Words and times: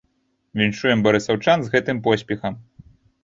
Віншуем 0.61 1.03
барысаўчан 1.07 1.59
з 1.67 1.71
гэтым 1.75 1.97
поспехам! 2.07 2.53